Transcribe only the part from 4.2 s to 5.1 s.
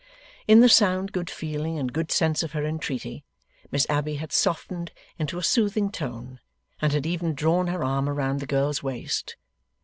softened